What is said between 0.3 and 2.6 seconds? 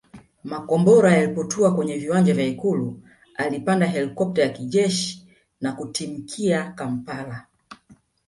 Makombora yalipotua kwenye viwanja vya